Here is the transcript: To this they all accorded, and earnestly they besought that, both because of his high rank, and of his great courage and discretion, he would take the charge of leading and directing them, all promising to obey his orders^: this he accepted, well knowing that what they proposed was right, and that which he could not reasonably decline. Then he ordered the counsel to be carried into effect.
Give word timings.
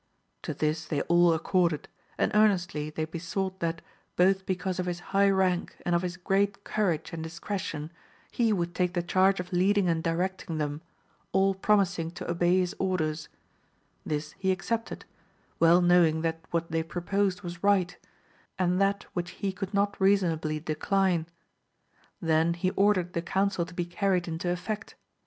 To 0.41 0.55
this 0.55 0.85
they 0.85 1.01
all 1.03 1.31
accorded, 1.31 1.87
and 2.17 2.31
earnestly 2.33 2.89
they 2.89 3.05
besought 3.05 3.59
that, 3.59 3.83
both 4.15 4.47
because 4.47 4.79
of 4.79 4.87
his 4.87 4.99
high 5.13 5.29
rank, 5.29 5.77
and 5.85 5.93
of 5.93 6.01
his 6.01 6.17
great 6.17 6.63
courage 6.63 7.13
and 7.13 7.21
discretion, 7.21 7.91
he 8.31 8.51
would 8.51 8.73
take 8.73 8.95
the 8.95 9.03
charge 9.03 9.39
of 9.39 9.53
leading 9.53 9.87
and 9.87 10.01
directing 10.03 10.57
them, 10.57 10.81
all 11.33 11.53
promising 11.53 12.09
to 12.13 12.27
obey 12.31 12.61
his 12.61 12.73
orders^: 12.79 13.27
this 14.03 14.31
he 14.39 14.51
accepted, 14.51 15.05
well 15.59 15.81
knowing 15.83 16.21
that 16.23 16.39
what 16.49 16.71
they 16.71 16.81
proposed 16.81 17.43
was 17.43 17.61
right, 17.63 17.95
and 18.57 18.81
that 18.81 19.03
which 19.13 19.29
he 19.29 19.51
could 19.51 19.71
not 19.71 20.01
reasonably 20.01 20.59
decline. 20.59 21.27
Then 22.19 22.55
he 22.55 22.71
ordered 22.71 23.13
the 23.13 23.21
counsel 23.21 23.67
to 23.67 23.73
be 23.75 23.85
carried 23.85 24.27
into 24.27 24.49
effect. 24.49 24.95